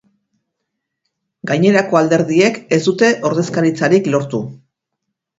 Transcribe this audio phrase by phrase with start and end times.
[1.51, 4.41] Gainerako alderdiek ez dute ordezkaritzarik lortu.